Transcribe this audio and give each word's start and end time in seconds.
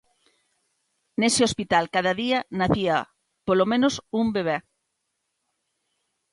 Nese 1.21 1.41
hospital 1.47 1.83
cada 1.95 2.13
día 2.21 2.39
nacía 2.59 2.97
polo 3.45 3.65
menos 3.71 3.93
un 4.19 4.25
bebé. 4.35 4.57